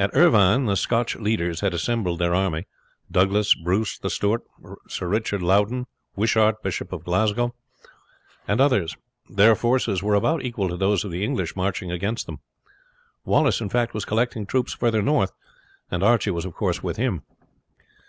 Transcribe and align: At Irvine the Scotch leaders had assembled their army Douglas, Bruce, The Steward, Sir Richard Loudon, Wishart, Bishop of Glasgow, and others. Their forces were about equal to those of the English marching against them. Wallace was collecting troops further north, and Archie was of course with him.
At 0.00 0.10
Irvine 0.14 0.64
the 0.64 0.74
Scotch 0.76 1.14
leaders 1.14 1.60
had 1.60 1.72
assembled 1.72 2.18
their 2.18 2.34
army 2.34 2.66
Douglas, 3.08 3.54
Bruce, 3.54 3.98
The 4.00 4.10
Steward, 4.10 4.40
Sir 4.88 5.06
Richard 5.06 5.42
Loudon, 5.42 5.86
Wishart, 6.16 6.60
Bishop 6.60 6.92
of 6.92 7.04
Glasgow, 7.04 7.54
and 8.48 8.60
others. 8.60 8.96
Their 9.28 9.54
forces 9.54 10.02
were 10.02 10.16
about 10.16 10.42
equal 10.44 10.68
to 10.70 10.76
those 10.76 11.04
of 11.04 11.12
the 11.12 11.22
English 11.22 11.54
marching 11.54 11.92
against 11.92 12.26
them. 12.26 12.40
Wallace 13.24 13.60
was 13.60 14.04
collecting 14.04 14.44
troops 14.44 14.72
further 14.72 15.02
north, 15.02 15.30
and 15.88 16.02
Archie 16.02 16.32
was 16.32 16.44
of 16.44 16.52
course 16.54 16.82
with 16.82 16.96
him. 16.96 17.22